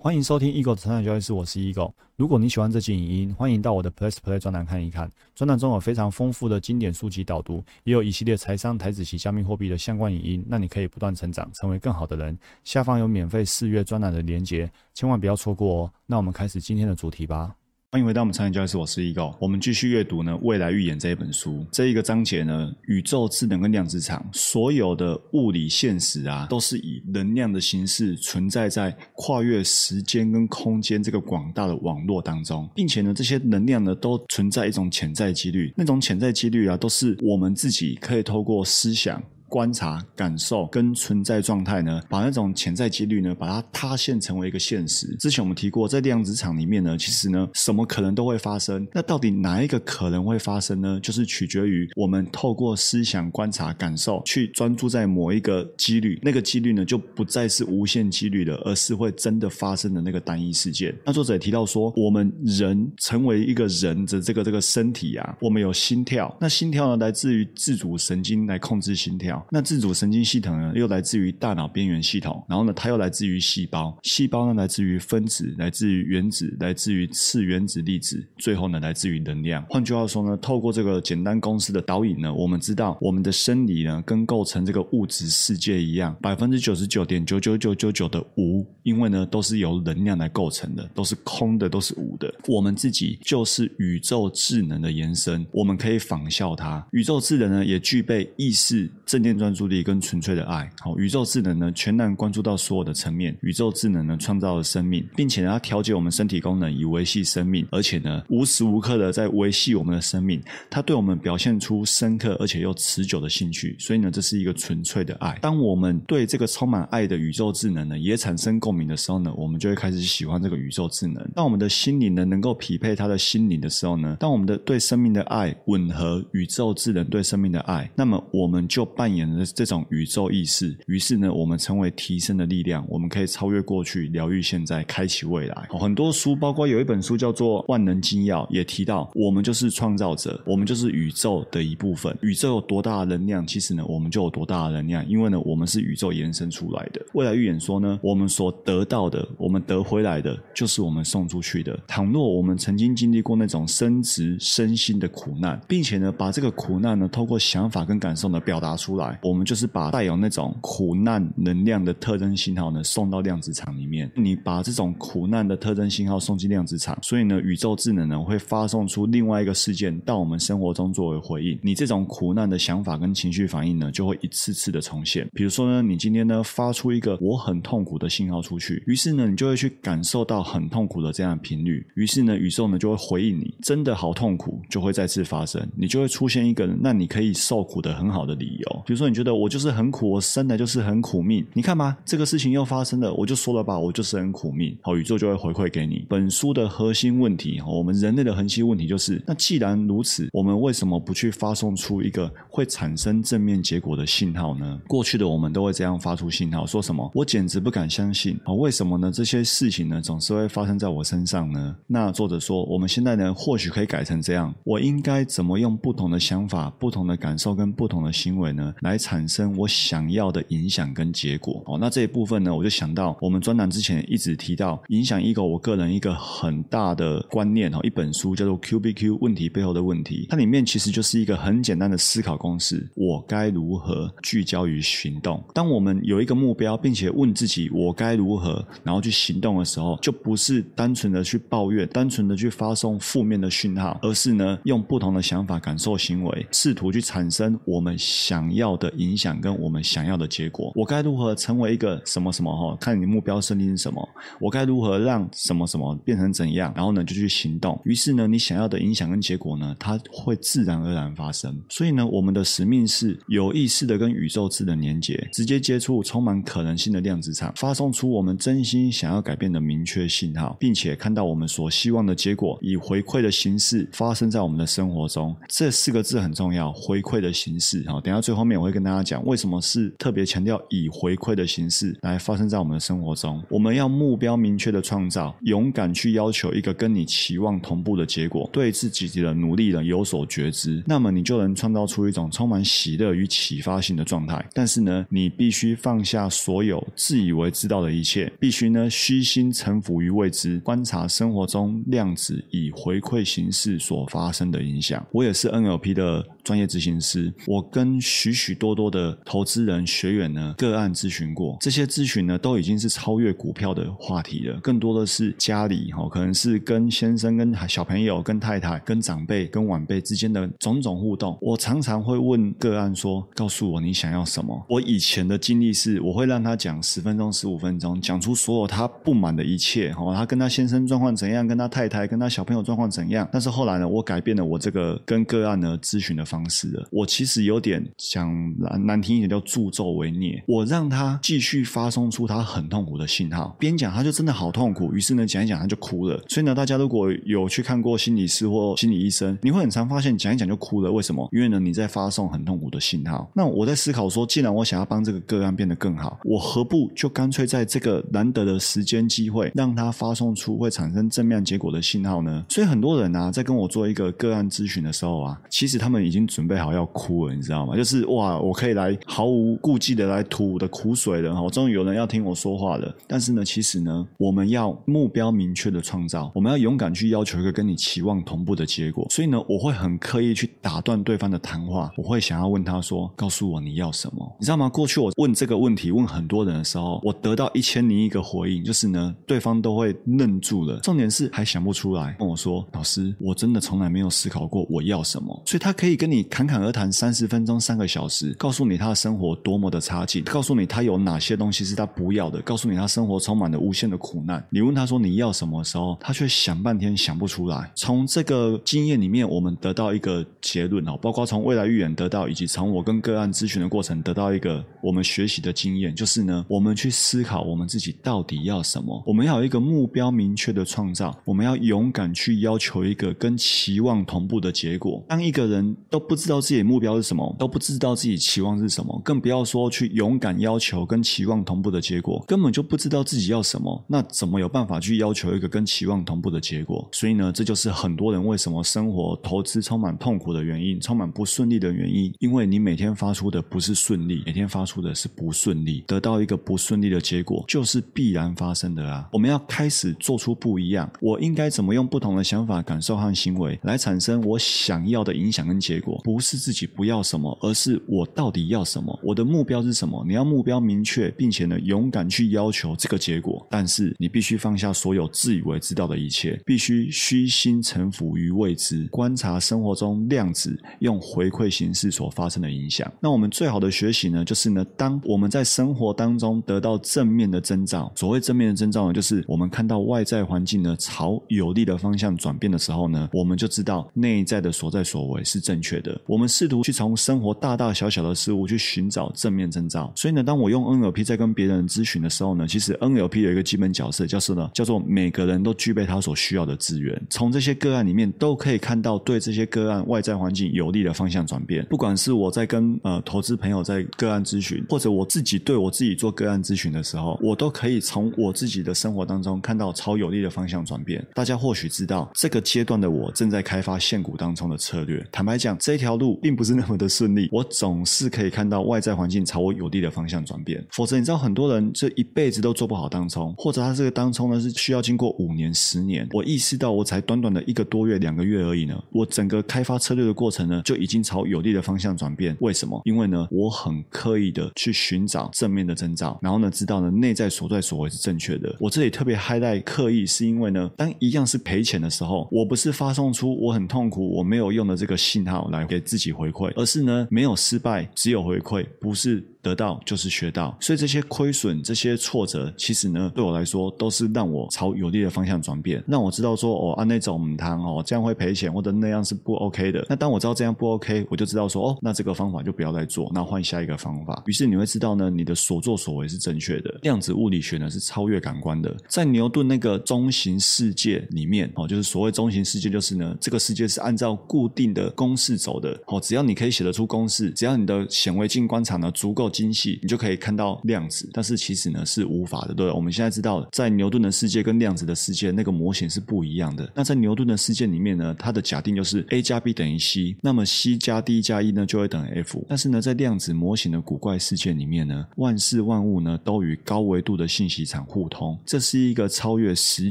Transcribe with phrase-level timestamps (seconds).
[0.00, 1.92] 欢迎收听 Eagle 的成长交易室，我是 Eagle。
[2.14, 5.10] 如果你喜欢这期影音，欢迎到我的 Plus Play 专栏看一看。
[5.34, 12.38] 专栏中有非常丰富的经典书籍导读，也有一系列财商、台子及加密货币的相关影音，让你可以不断成长，成为更好的人。
[12.62, 15.92] 下方有免费试阅专栏的连结，千万不要错过哦。
[16.06, 17.52] 那我们开始今天的主题吧。
[17.90, 19.34] 欢迎回到我们产业教室，我是 Ego。
[19.40, 21.66] 我们继续阅读呢《未来预言》这一本书。
[21.72, 35.72] 这一个章节呢，宇宙、智能跟量子场，所有的物理现实啊，都是以能量的形式存在在跨越时间跟空间这个广大的网络当中，并且呢，这些能量呢，都存在一种潜在几率。
[35.74, 39.18] 那种潜在几率啊，都是我们自己可以透过思想。
[39.48, 45.16] 观察、感受跟存在状态呢，把那种潜在几率呢，把它塌陷成为一个现实。
[45.16, 48.86] 之前我们提过，在量子场里面呢，其实呢，什么可能都会发生。
[48.92, 51.00] 那到底哪一个可能会发生呢？
[51.02, 56.18] 就是取决于我们透过思想、观察、感受，去专注在某一个几率。
[56.22, 60.94] 那个几率呢，就不再是无限几率的，而是会真的发生的那个单一事件。
[61.04, 66.36] 那作者也提到说，我们人成为一个人的这个这个身体啊，我们有心跳。
[66.40, 69.37] 那心跳呢，来自于自主神经来控制心跳。
[69.50, 79.64] 那自主神经系统呢，又来自于大脑边缘系统，然后呢，它又来自于细胞，细胞呢来自于分子，来自于原子，来自于次原子粒子，最后呢来自于能量。
[79.68, 92.32] 换句话说呢，透过这个简单公式的导引呢，我们知道我们的生理呢，跟构成这个物质世界一样，百分之九十九点九九九九九的无，因为呢都是由能量来构成的，都是空的，都是无的。
[92.46, 96.86] 我们自己就是宇宙智能的延伸，我们可以仿效它。
[96.92, 100.70] 宇宙智能呢，也具备意识、正念、专注力跟纯粹的爱。
[100.80, 103.36] 好，宇宙智能呢，全然关注到所有的层面。
[103.42, 110.40] 宇宙智能呢，创造了生命，并且呢，它调节我们身体功能，以维系生命，而且呢，无时无刻的在维系我们的生命。
[110.70, 113.74] 它对我们表现出深刻而且又持久的兴趣。
[113.78, 115.36] 所以呢，这是一个纯粹的爱。
[115.40, 121.26] 当我们对这个充满爱的宇宙智能呢，也产生共鸣的时候呢，我们就会开始喜欢这个宇宙智能。
[121.34, 129.38] 当我们的心灵呢，能够匹配他的心灵的时候呢，当我们的对生命的爱吻合宇宙智能对生命的爱，那么我们就扮演的。
[129.54, 135.68] 这种宇宙意识，于是呢，我们成为提升的力量，我们可以超越过去，疗愈现在，开启未来。
[135.70, 142.14] 很多书，包括有一本书叫做《万能金钥》，也提到我们就是创造者，我们就是宇宙的一部分。
[142.20, 147.00] 宇宙有多大的能量，其实呢，我们就有多大的能量，因为呢，我们是宇宙延伸出来的。
[147.14, 151.78] 未来预言说呢，我们所得到的，我们得回来的，就是我们送出去的。
[151.86, 164.10] 倘若我们曾经经历过那种生殖身心的苦难，并且呢，把这个苦难呢，透过想法跟感受呢，表达出来，我们就是把带有那种苦难能量的特征信号呢送到量子场里面。
[164.14, 171.58] 你把这种苦难的特征信号送进量子场，所以呢，宇宙智能呢会发送出另外一个事件到我们生活中作为回应。
[171.62, 175.28] 你这种苦难的想法跟情绪反应呢，就会一次次的重现。
[175.32, 188.82] 比如说呢，你今天呢发出一个我很痛苦的信号出去，于是呢，你就会去感受到很痛苦的这样的频率，于是呢，宇宙呢就会回应你，真的好痛苦，就会再次发生，你就会出现一个那你可以受苦的很好的理由。
[188.86, 189.68] 比如说，你觉得我就是。
[189.78, 191.46] 很苦，我生来就是很苦命。
[191.52, 194.76] 你看吧，这个事情又发生了，我就说了吧，我就是很苦命。
[194.82, 196.04] 好，宇宙就会回馈给你。
[196.08, 204.80] 本书的核心问题，我们人类的核心问题就是：那既然如此，我们为什么不去发送出一个会产生正面结果的信号呢？
[204.88, 207.08] 过去的我们都会这样发出信号，说什么？
[207.14, 208.52] 我简直不敢相信啊！
[208.52, 209.12] 为什么呢？
[209.12, 211.76] 这些事情呢，总是会发生在我身上呢？
[211.86, 219.54] 那作者说，我们现在呢，或许可以改成这样：我应该怎么用不同的想法、不同的感受跟不同的行为呢，来产生？
[219.56, 235.42] 我想要的影响跟结果哦，那这一部分呢，我就想到我们专栏之前一直提到影响 ego，我个人一个很大的观念哦，一本书叫做 Q B Q 问题背后的问题，它里面其实就是一个很简单的思考公式：我该如何聚焦于行动？
[235.52, 249.58] 当我们有一个目标，并且问自己我该如何，然后去行动的时候，就不是单纯的去抱怨，单纯的去发送负面的讯号，而是呢，用不同的想法、感受、行为，试图去产生我们想要的影响跟。
[249.58, 252.76] 我们想要的结果，我该如何成为一个什么什么哈？
[252.80, 254.08] 看你目标设定是什么，
[254.40, 256.72] 我该如何让什么什么变成怎样？
[256.76, 257.80] 然后呢，就去行动。
[257.84, 261.60] 于是呢，你想要的影响跟结果呢，它会自然而然发生。
[261.68, 275.34] 所以呢，我们的使命是有意识的跟宇宙智能连接，直接接触充满可能性的量子场，发送出我们真心想要改变的明确信号，并且看到我们所希望的结果以回馈的形式发生在我们的生活中。
[275.48, 277.84] 这四个字很重要，回馈的形式。
[277.88, 279.58] 好，等下最后面我会跟大家讲为什么。
[279.60, 283.42] 是特别强调以回馈的形式来发生在我们的生活中？
[283.50, 294.42] 我们要目标明确的创造，勇敢去要求一个跟你期望同步的结果，对自己的努力呢有所觉知，那么你就能创造出一种充满喜乐与启发性的状态。
[294.54, 305.04] 但是呢，你必须放下所有自以为知道的一切，必须呢虚心臣服于未知，观察生活中量子以回馈形式所发生的影响。
[305.12, 321.36] 我也是 NLP 的专业执行师，我跟许许许多多的投资人学员呢个案咨询过，这些咨询呢都已经是超越股票的话题了，更多的是家里哈，可能是跟先生、跟小朋友、跟太太、跟长辈、跟晚辈之间的种种互动。
[321.42, 333.28] 我常常会问个案说：“告诉我你想要什么？”我以前的经历是，我会让他讲十分钟、十五分钟，讲出所有他不满的一切，哈，他跟他先生状况怎样，跟他太太、跟他小朋友状况怎样。
[333.30, 336.88] 但是后来呢，我改变了我这个跟个案呢咨询的方式了。
[336.90, 340.42] 我其实有点想难难听一点，叫助纣为虐。
[340.46, 346.22] 我让他继续发送出他很痛苦的信号，边讲他就真的好痛苦，于是呢讲一讲他就哭了。
[346.28, 350.90] 所以呢，大家如果有去看过心理师或心理医生，你会很常发现讲一讲就哭了。
[350.90, 351.28] 为什么？
[351.32, 353.30] 因为呢你在发送很痛苦的信号。
[353.34, 362.44] 那我在思考说，既然我想要帮这个个案变得更好，我何不就干脆在这个难得的时间机会，让他发送出会产生正面结果的信号呢？
[362.48, 367.76] 所以很多人啊，在跟我做一个个案咨询的时候啊，其实他们已经准备好要哭了，你知道吗？
[367.76, 372.94] 就是哇，啊我可以来毫无顾忌的来吐我的苦水了，哈，终于有人要听我说话了。
[373.06, 379.06] 但是呢，其实呢，我们要目标明确的创造，我们要勇敢去要求一个跟你期望同步的结果。
[379.10, 384.68] 所以呢，我会很刻意去打断对方的谈话，我会想要问他说：“告诉我你要什么？”你知道吗？
[384.68, 404.44] 过去我问这个问题问很多人的时候，我得到一千零一个回应，就是呢，对方都会愣住了，重点是还想不出来，跟我说：“老师，我真的从来没有思考过我要什么。”所以他可以跟你侃侃而谈三十分钟、三个小时，告诉你他的生活多么的差劲，告诉你他有哪些东西是他不要的，告诉你他生活充满了无限的苦难。
[404.50, 407.70] 你问他说你要什么时候，他却想半天想不出来。
[407.74, 425.02] 从这个经验里面，我们得到一个结论哦，包括从未来预言得到，以及从我跟个案咨询的过程得到一个我们学习的经验，就是呢，我们去思考我们自己到底要什么，我们要有一个目标明确的创造，我们要勇敢去要求一个跟期望同步的结果。
[425.08, 436.88] 当一个人都不知道自己的目标是什么，都不知道自己自己期望是什么，更不要说去勇敢要求跟期望同步的结果，根本就不知道自己要什么，那怎么有办法去要求一个跟期望同步的结果？
[436.90, 449.06] 所以呢，这就是很多人为什么生活投资充满痛苦的原因，充满不顺利的原因，因为你每天发出的不是顺利，每天发出的是不顺利，得到一个不顺利的结果，就是必然发生的啊！
[449.12, 456.00] 我们要开始做出不一样，我应该怎么用不同的想法、感受和行为来产生我想要的影响跟结果？
[456.02, 458.96] 不是自己不要什么，而是我我到底要什么？
[459.02, 460.04] 我的目标是什么？
[460.06, 463.44] 你要目标明确，并且呢，勇敢去要求这个结果。
[463.50, 472.88] 但是你必须放下所有自以为知道的一切，必须虚心臣服于未知，观察生活中量子用回馈形式所发生的影响。
[473.00, 486.00] 那我们最好的学习呢，就是呢，当我们在生活当中得到正面的征兆，所谓正面的征兆呢，就是我们看到外在环境呢朝有利的方向转变的时候呢，我们就知道内在的所在所为是正确的。
[486.06, 489.92] 我们试图去从生活大大小小的事物去寻找正面征兆。
[489.94, 497.00] 所以呢，当我用 NLP 在跟别人咨询的时候呢，其实 NLP 有一个基本角色，叫是呢，叫做每个人都具备他所需要的资源。
[497.08, 501.64] 从这些个案里面都可以看到对这些个案外在环境有利的方向转变。
[501.66, 511.04] 不管是我在跟呃投资朋友在个案咨询，或者我自己对我自己做个案咨询的时候，我都可以从我自己的生活当中看到超有利的方向转变。
[511.14, 515.06] 大家或许知道，这个阶段的我正在开发现股当中的策略。
[515.12, 517.28] 坦白讲，这条路并不是那么的顺利。
[517.32, 520.64] 我总总是可以看到外在环境朝我有利的方向转变。
[520.72, 526.08] 否则，你知道很多人这一辈子都做不好当冲，或者他这个当冲呢是需要经过五年、十年。
[526.14, 532.34] 我意识到，我才短短的一个多月、两个月而已呢，我整个开发策略的过程呢就已经朝有利的方向转变。
[532.40, 532.80] 为什么？
[532.86, 538.56] 因为呢，我很刻意的去寻找正面的征兆，然后呢，知道呢内在所在所为是正确的。
[538.58, 549.22] 我这里特别 high 在刻意，是因为呢，当一样是赔钱的时候，我不是发送出我很痛苦、我没有用的这个信号来给自己回馈，而是呢，没有失失败，只有回馈，不是。
[549.42, 559.86] 得到就是学到，所以这些亏损、这些挫折，其实呢，对我来说都是让我朝有利的方向转变，让我知道说，哦，按那种汤哦，这样会赔钱，或者那样是不 OK 的。
[559.88, 564.22] 那当我知道这样不 OK，我就知道说，哦，那这个方法就不要再做，那换下一个方法。
[564.26, 566.76] 于是你会知道呢，你的所作所为是正确的。
[566.82, 575.78] 量子物理学呢是超越感官的，在牛顿那个中型世界里面哦，就是所谓中型世界，就是呢，这个世界是按照固定的公式走的。
[575.86, 579.27] 哦，只要你可以写得出公式，只要你的显微镜观察呢足够。
[579.28, 586.70] 精细，你就可以看到量子，但是其实呢是无法的，对我们现在知道，在牛顿的世界跟量子的世界那个模型是不一样的。
[586.74, 592.44] 那在牛顿的世界里面呢，它的假定就是 a 加 b 等于 c，那么 c 加 d 加 e 呢就会等于 f。
[592.48, 599.90] 但是呢，在量子模型的古怪世界里面呢，万事万物呢都与高维度的信息场互通，这是一个超越时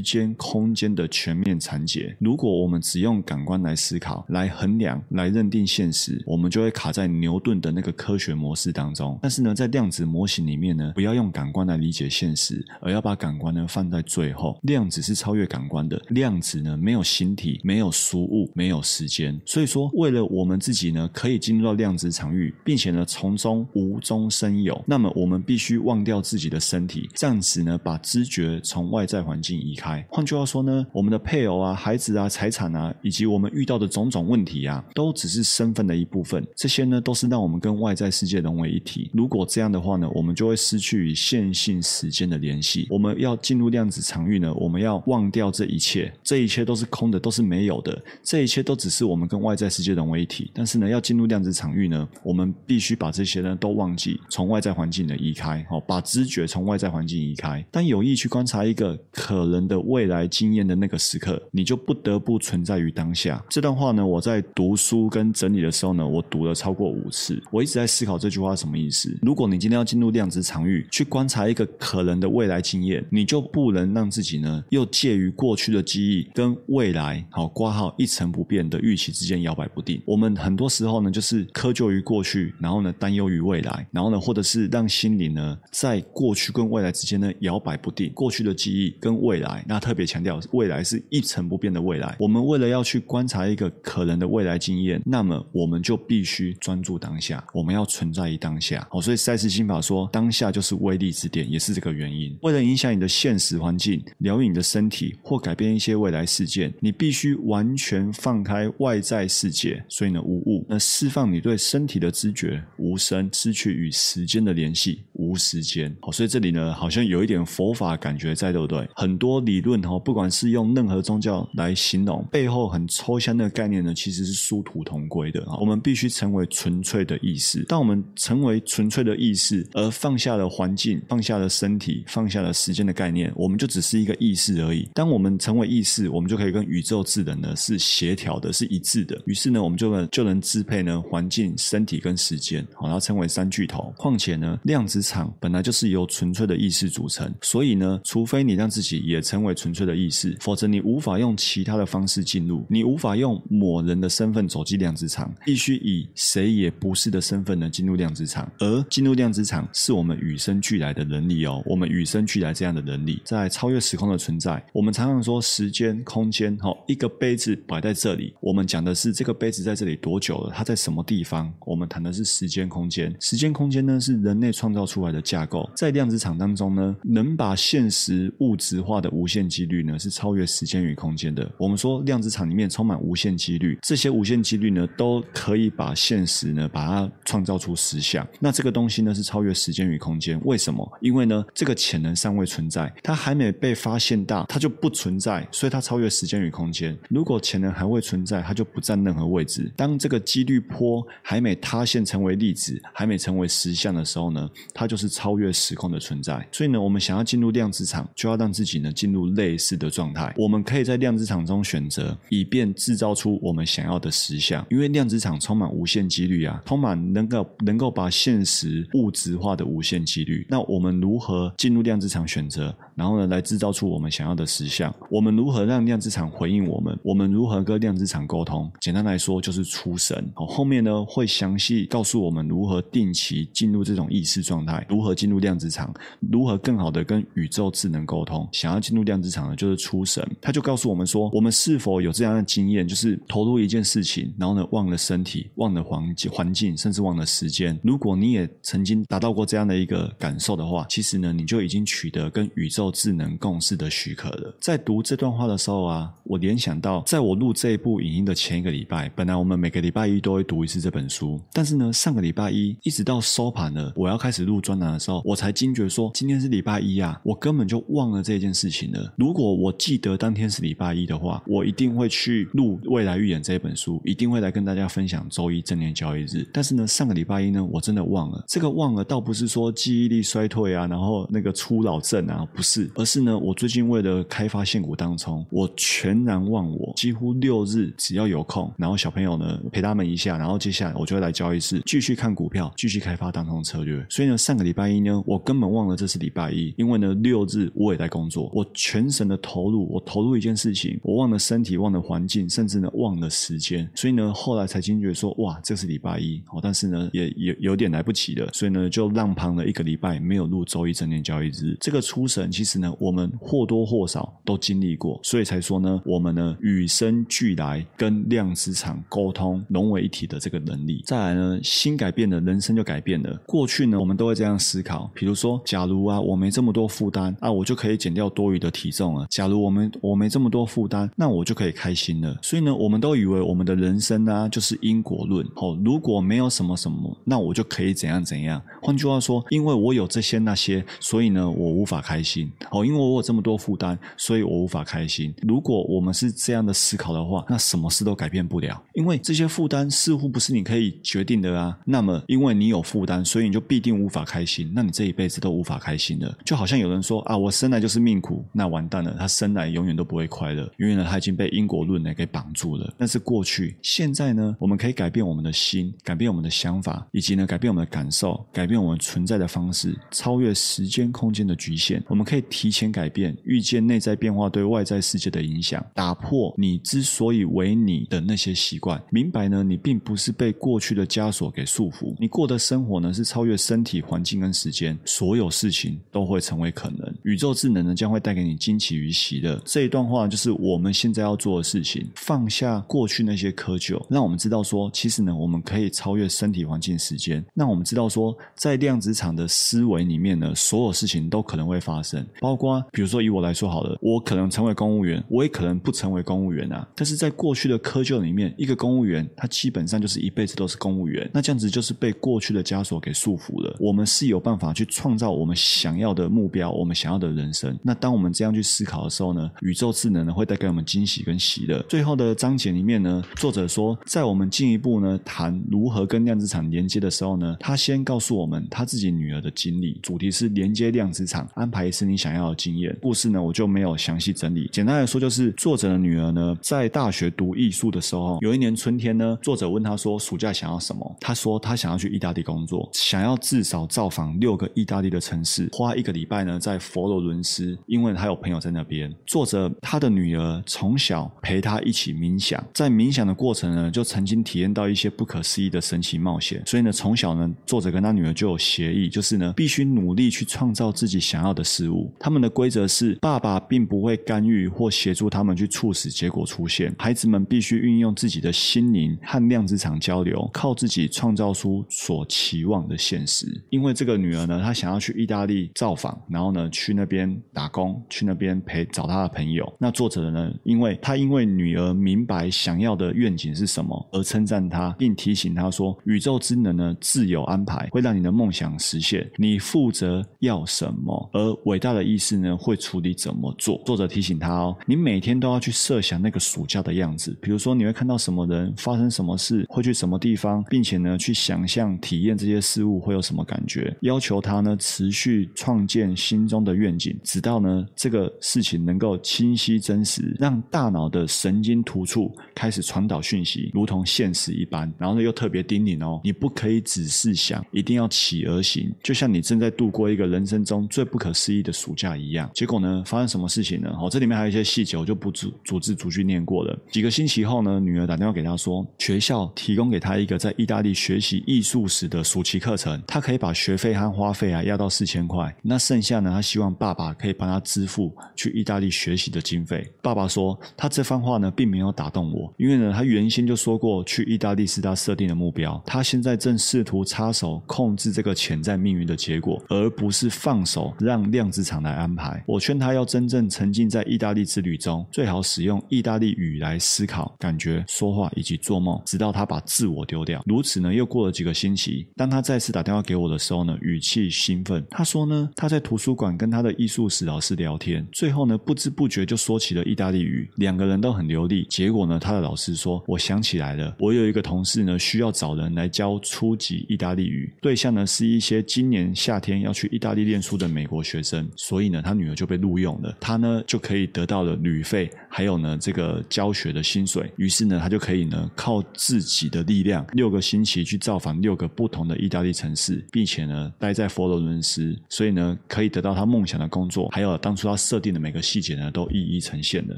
[0.00, 2.16] 间空间的全面缠结。
[2.18, 9.18] 如果我们只用感官来思考、来衡量、来认定现实，我们就会卡在牛顿的那个科学模式当中。
[9.28, 14.58] 但是呢，在量子模型里面呢，不要用感官来理解现实，而要把感官呢放在最后。
[14.62, 19.38] 量子是超越感官的，量子呢没有形体、没有俗物、没有时间。
[19.44, 30.02] 所以说，为了我们自己呢可以进入到量子场域，并且呢从中无中生有，那么我们必须忘掉自己的身体，暂时呢把知觉从外在环境移开。
[30.08, 36.42] 换句话说呢，我们的配偶啊、孩子啊、财产啊，以及我们遇到的种种问题啊，都只是身份的一部分。
[36.56, 39.10] 这些呢都是让我们跟外在世界融为一体。
[39.18, 42.86] 如果这样的话呢，我们就会失去与线性时间的联系。
[42.88, 50.52] 我们要进入量子场域呢，我们要忘掉这一切，这一切都是空的，都是没有的，这一切都只是我们跟外在世界融为一体。
[50.54, 57.60] 但是呢，要进入量子场域呢，我们必须把这些呢都忘记，从外在环境呢移开，哦，把知觉从外在环境移开。
[57.72, 63.44] 当有意去观察一个可能的未来经验的那个时刻，你就不得不存在于当下。
[63.48, 67.42] 这段话呢，我在读书跟整理的时候呢，我读了超过五次。
[67.50, 69.07] 我一直在思考这句话什么意思。
[69.22, 80.00] 如果你今天要进入量子场域，去观察一个可能的未来经验，你就不能让自己呢又介于过去的记忆跟未来好挂号一成不变的预期之间摇摆不定。
[80.04, 88.12] 我们很多时候呢，就是苛求于过去，然后呢担忧于未来，然后呢或者是让心灵呢在过去跟未来之间呢摇摆不定。
[88.14, 92.16] 过去的记忆跟未来，那特别强调未来是一成不变的未来。
[92.18, 98.86] 我们为了要去观察一个可能的未来经验，那么我们就必须专注当下，我们要存在于当下。
[98.90, 102.36] 好，所以赛斯心法说，当下就是威力之点，也是这个原因。
[102.42, 115.94] 为了影响你的现实环境，疗愈你的身体，或改变一些未来事件，你必须完全放开外在世界，所以呢无物，那释放你对身体的知觉，无声，失去与时间的联系，无时间。
[116.00, 118.88] 好，所以这里呢好像有一点佛法感觉在，对不对？
[118.94, 125.44] 很多理论哈，不管是用任何宗教来形容，背后很抽象的概念呢，其实是殊途同归的。
[125.60, 127.62] 我们必须成为纯粹的意识。
[127.64, 134.88] 当我们成为纯纯粹的意识，而放下了环境，放下了身体，放下了时间的概念，我们就只是一个意识而已。
[134.94, 139.20] 当我们成为意识，我们就可以跟宇宙智能呢是协调的，是一致的。
[139.26, 143.92] 于是呢，我们就能就能支配呢环境、身体跟时间，好，然后称为三巨头。
[143.98, 158.50] 况且呢，量子场本来就是由纯粹的意识组成，所以呢，除非你让自己也成为纯粹的意识，否则你无法用其他的方式进入，你无法用某人的身份走进量子场，必须以谁也不是的身份呢进入量子场。
[158.60, 164.62] 而进入量子场是我们与生俱来的能力哦，我们与生俱来这样的能力，在超越时空的存在。
[164.72, 171.52] 我们常常说时间、空间，哈，一个杯子摆在这里，我们讲的是这个杯子在这里多久了，它在什么地方？
[171.66, 173.14] 我们谈的是时间、空间。
[173.20, 181.50] 时间、空间呢是人类创造出来的架构，在量子场当中呢，能把现实物质化的无限几率呢是超越时间与空间的。
[181.58, 188.26] 我们说量子场里面充满无限几率，这些无限几率呢都可以把现实呢把它创造出实相。
[188.40, 190.88] 那这个东西呢是超越时间与空间，为什么？
[191.00, 196.96] 因为呢这个潜能尚未存在，它还没被发现到，它就不存在，所以它超越时间与空间。
[197.08, 199.70] 如果潜能还未存在，它就不占任何位置。
[199.76, 206.46] 当这个几率坡还没塌陷成为粒子，还没成为实相的时候呢，它就是超越时空的存在。
[206.52, 210.34] 所以呢，我们想要进入量子场，就要让自己呢进入类似的状态。
[210.36, 214.64] 我们可以在量子场中选择，以便制造出我们想要的实相。
[214.70, 220.46] 因为量子场充满无限几率啊，充满能够能够把现实物质化的无限几率。
[220.48, 224.94] 那我们如何进入量子场选择，然后呢来制造出我们想要的实相？
[225.10, 226.98] 我们如何让量子场回应我们？
[227.02, 228.70] 我们如何跟量子场沟通？
[228.80, 230.26] 简单来说就是出神。
[230.34, 238.48] 好，后面呢会详细告诉我们如何定期进入这种意识状态，如何进入量子场，如何更好的跟宇宙智能沟通。
[238.52, 240.26] 想要进入量子场呢，就是出神。
[240.40, 247.78] 他就告诉我们说，我们是否有这样的经验，就是投入一件事情，然后呢忘了身体，忘了环境，环境，甚至忘了时间。
[247.82, 254.54] 如果你也曾经达到过这样的一个感受的话，其实呢你就已经取得跟宇宙智能共识的许可了。
[254.60, 269.14] 在读这段话的时候啊，我联想到，在我录这一部影音的前一个礼拜，本来我们每个礼拜一都会读一次这本书，但是呢，上个礼拜一一直到收盘了，我要开始录专栏的时候，我才惊觉说，今天是礼拜一啊，我根本就忘了这件事情了。
[269.16, 276.48] 如果我记得当天是礼拜一的话，我一定会去录《未来预言》这本书，一定会来跟大家分享周一正念交易日。
[276.52, 282.90] 但是呢，上个礼拜一呢，我真的忘这个忘了倒不是说记忆力衰退啊，然后那个初老症啊，不是。
[282.94, 294.04] 而是呢，我最近为了开发现股当中，我全然忘我，几乎六日只要有空，然后小朋友呢陪他们一下，然后接下来我就会来交易室继续看股票，继续开发当中策略。
[294.10, 303.88] 所以呢，上个礼拜一呢，我根本忘了这是礼拜一，因为呢六日我也在工作，我全神的投入，我投入一件事情，我忘了身体，忘了环境，甚至呢忘了时间。
[303.94, 311.76] 所以呢，后来才惊觉说，哇，这是礼拜一哦，但是呢也有有点来不及了，所以呢就浪旁了一个礼拜，没有录周一正念交易日。
[311.80, 321.02] 这个出神，其实呢我们或多或少都经历过，所以才说呢，我们呢与生俱来跟量子场沟通融为一体的这个能力。
[321.06, 323.40] 再来呢，心改变了，人生就改变了。
[323.46, 329.26] 过去呢，我们都会这样思考，比如说，假如啊我没这么多负担啊，我就可以减掉多余的体重了。
[329.30, 332.36] 假如我们我没这么多负担，那我就可以开心了。
[332.42, 335.46] 所以呢，我们都以为我们的人生呢就是因果论。
[335.56, 338.62] 哦，如果没有什么什么，那我就可以怎怎样怎样。
[338.80, 342.50] 换句话说，因为我有这些那些，所以呢，我无法开心。
[342.70, 345.34] 哦，因为我有这么多负担，所以我无法开心。
[345.42, 348.82] 如果我们是这样的思考的话，那什么事都改变不了。
[348.94, 351.78] 因为这些负担似乎不是你可以决定的啊。
[351.84, 354.72] 那么，因为你有负担，所以你就必定无法开心。
[354.74, 356.34] 那你这一辈子都无法开心了。
[356.44, 362.90] 就好像有人说啊，我生来就是命苦，那完蛋了，他生来永远都不会快乐，因为呢，他已经被因果论呢给绑住了。
[362.96, 372.00] 那是过去，现在呢，我们可以改变我们的心，改变我们的想法，以及呢，改变我们的感受，改变我们存在的方式，超越时间空间的局限。
[372.06, 387.12] 我们可以提前改变，预见内在变化对外在世界的影响，打破你之所以为你的那些习惯，明白呢，你并不是被过去的枷锁给束缚，你过的生活呢是超越身体、环境跟时间，所有事情都会成为可能。
[387.24, 389.60] 宇宙智能呢将会带给你惊奇与喜乐。
[389.64, 397.44] 这一段话就是我们现在要做的事情，放下过去那些苛求，让我们知道说，其实呢，我们可以超越身体、环境、时间。
[397.54, 406.86] 让我们知道说，在量子场的思维里面呢，所有事情都可能会发生，包括比如说以我来说好了，我可能成为公务员，我也可能不成为公务员啊。
[406.94, 413.74] 但是在过去的窠臼里面，一个公务员他基本上就是一辈子都是公务员，那这样子就是被过去的枷锁给束缚了。
[413.80, 417.74] 我们是有办法去创造我们想要的目标，我们想要的人生。
[417.82, 421.82] 那当我们这样去思考的时候呢，宇宙智能呢会带给我们惊喜跟喜乐。
[421.88, 432.94] 最后的章节里面呢，作者说，在我们进一步呢谈如何跟量子场连接的时候呢，他先告诉我们他自己女儿的经历，主题是连接量子场，安排一次你想要的经验。
[433.00, 441.16] 故事呢我就没有详细整理，简单来说就是作者的女儿呢在大学读艺术的时候，有一年春天呢，作者问他说暑假想要什么？
[441.20, 449.14] 他说他想要去意大利工作，想要至少造访六个意大利的城市，花一个礼拜呢在佛罗伦斯，因为他有朋友在那边。
[449.26, 456.62] 作者他的女儿从小陪他一起冥想，在冥想的过程呢，就曾经体验到一些不可思议的神奇冒险。
[456.66, 462.10] 所以呢，从小呢，作者跟他女儿就有协议，就是呢，必须努力去创造自己想要的事物。
[462.18, 473.46] 他们的规则是，爸爸并不会干预或协助他们去促使结果出现，孩子们必须运用自己的心灵和量子场交流，靠自己创造出所期望的现实。
[473.68, 479.70] 因为这个女儿呢，她想要去意大利造访，然后呢，去那边打工，去那边陪找她的朋友。
[479.78, 489.28] 那作者呢，因为他因为女儿明白想要的愿景是什么，而称赞她，并提醒她说：“宇宙之能呢，自有安安排，会让你的梦想实现。
[489.36, 503.96] 你负责要什么，而伟大的意识呢，会处理怎么做。”作者提醒他哦，你每天都要去设想那个暑假的样子，比如说你会看到什么人，发生什么事，会去什么地方，并且呢，去想象体验这些事物会有什么感觉。
[504.02, 514.92] 要求他呢，持续创建心中的愿景，直到呢这个事情能够清晰真实，让大脑的神经突触开始传导讯息，如同现实一般。
[514.98, 522.50] 然后呢，又特别叮咛哦，你不可以只是想，一定要起而行，就像你正在度过一个人生中最不可思议的暑假一样。
[522.52, 523.90] 结果呢，发生什么事情呢？
[523.98, 526.78] 哦，这里面还有一些细节，我就不逐逐字逐句念过了。
[526.90, 539.86] 几个星期后呢，女儿打电话给他说，学校提供给他一个在意大利学习艺术史的暑期课程，他可以把学费和花费啊压到四千块，那剩下呢，他希望爸爸可以帮他支付去意大利学习的经费。
[540.02, 552.42] 爸爸说，他这番话呢，并没有打动我，因为呢，他原先就说过去意大利是他设定的目标，他现在正试图插手控制这个潜在命运的结果，而不是放手让量子场来安排。
[552.46, 560.42] 我劝他要真正沉浸在意大利之旅中，最好使用意大利语来思考、感觉、说话以及做梦，直到他把自我丢掉。
[560.46, 564.84] 如此呢，又过了几个星期，当他再次打电话给我的时候呢，语气兴奋。
[564.90, 571.66] 他说呢，他在图书馆跟他的艺术史老师聊天，最后呢，不知不觉就说起了意大利语，两个人都很流利。
[571.68, 581.48] 结果呢，他的老师说：“我想起来了，我有一个同事呢，需要找人来教初级意大利语，对象呢是一些今年夏天要去意大利念书的美国学生。
[581.56, 587.30] 所以呢，他女儿就被录用了，他呢就可以得到了旅费，还有呢这个教学的薪水。
[587.36, 599.96] 于是呢，他就可以呢靠自己的力量，六个星期去造访六个不同的意大利城市，并且呢待在佛罗伦斯，所以呢可以得到他梦想的工作，还有当初他设定的每个细节呢都一一呈现了。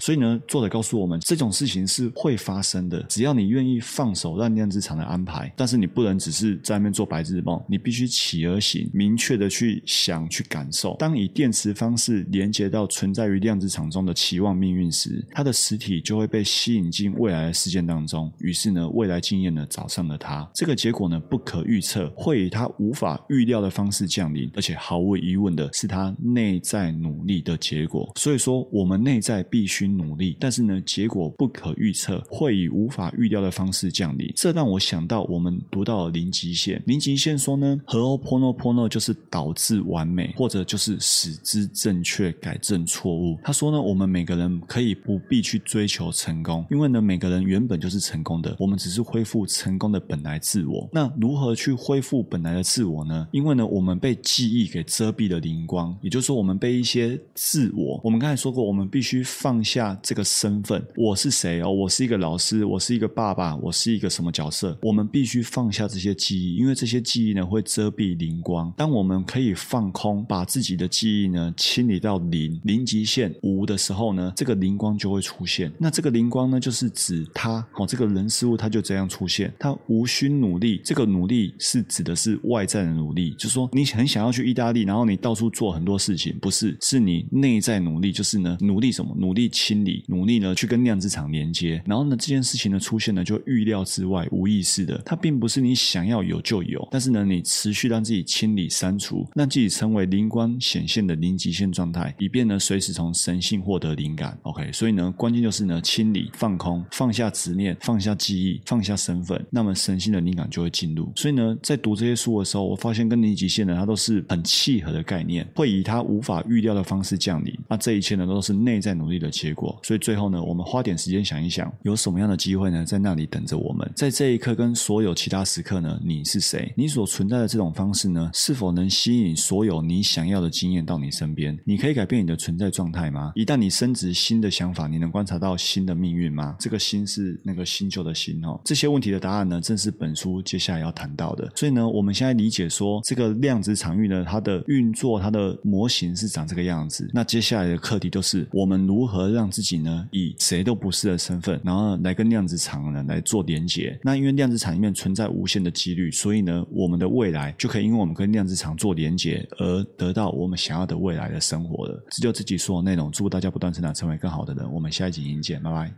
[0.00, 10.94] 所以呢，作者告诉我们，这种事情是会发生的，只要你愿意放手让量子场的安排，但是你不能只是在那边做白日梦，你必须起而行，明确的去想、去感受。
[10.98, 18.30] 当以电磁方式连接到存在于量子场中的期望命运时，它的实体就会被吸引进未来的事件当中。
[18.38, 20.48] 于是呢，未来经验呢找上了他。
[20.54, 28.12] 这个结果呢不可预测，会以他无法预料的方式降临，而且毫无疑问的是他内在努力的结果。
[28.16, 34.32] 所以说，我们内在必须努力，但是呢，结果不可预测，会以无法预料的方式降临。
[34.36, 36.82] 这让我想到我们读到了零极限。
[36.86, 43.38] 零金线说呢，和 o p o n o p o n o 就是导致完美，或者就是使之正确，改正错误。
[43.42, 50.88] 他说呢，我们每个人可以不必去追求成功，因为呢，每个人原本就是成功的，我们只是恢复成功的本来自我。
[50.92, 53.26] 那如何去恢复本来的自我呢？
[53.30, 58.00] 因为呢，我们被记忆给遮蔽了灵光，也就是说，我们被一些自我。
[58.02, 61.70] 我们刚才说过，我们必须放下这个身份，我是谁哦？
[61.70, 64.76] 我是一个老师，我是一个爸爸，我是一个什么角色？
[64.82, 68.72] 我们必须放下这些记忆，因为这一些记忆呢会遮蔽灵光。
[68.74, 75.70] 当我们可以放空，把自己的记忆呢清理到零零极限无的时候呢，这个灵光就会出现。
[75.78, 80.80] 那这个灵光呢，就是指他哦，这个人事物他就这样出现，他无需努力。
[80.82, 89.14] 这个努力是指的是外在的努力，就是说你很想要去意大利，然后你到处做很多事情，不是，是你内在努力，就是呢努力什么？
[89.18, 91.82] 努力清理，努力呢去跟量子场连接。
[91.84, 104.38] 然后呢这件事情的出现呢，就预料之外，无意识的，它并不是你想要有就有，但是呢你持续让自己清理删除，让自己成为灵光显现的零极限状态，以便呢随时从神性获得灵感。
[104.42, 111.10] OK，所以呢关键就是呢清理、放空、放下执念、放下记忆、放下身份，那么神性的灵感就会进入。
[111.16, 117.56] 所以呢在读这些书的时候，我发现跟零极限呢它都是很契合的概念，会以它无法预料的方式降临。
[117.68, 119.78] 那这一切呢都是内在努力的结果。
[119.82, 123.90] 所以最后呢，我们花点时间想一想，有什么样的机会呢在那里等着我们？
[123.94, 126.67] 在这一刻跟所有其他时刻呢，你是谁？
[126.76, 131.58] 你所存在的这种方式呢，是否能吸引所有你想要的经验到你身边？
[131.64, 133.32] 你可以改变你的存在状态吗？
[133.34, 136.56] 一旦你升值新的想法，你能观察到新的命运吗？
[136.58, 138.60] 这个新是那个新旧的新哦。
[138.64, 141.50] 这些问题的答案呢，正是本书接下来要谈到的。
[141.56, 147.08] 所以呢，我们现在理解说，这个量子场域呢，它的运作、它的模型是长这个样子。
[147.12, 153.98] 那接下来的课题就是我们如何让自己呢，以谁都不是的身份，然后来跟量子场呢来做连接。
[154.02, 162.02] 那因为量子场里面存在无限的几率，所以呢，我们的未来就可以因为我们跟量子场做连接，而得到我们想要的未来的生活了。
[162.10, 163.10] 这就自己说的内容。
[163.10, 164.70] 祝大家不断成长，成为更好的人。
[164.72, 165.92] 我们下一集影见，拜拜。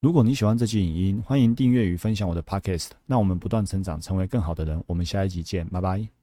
[0.00, 2.88] 如果你喜欢这期影音，欢迎订阅与分享我的 Podcast。
[3.06, 4.82] 那我们不断成长，成为更好的人。
[4.88, 6.21] 我们下一集见，拜拜。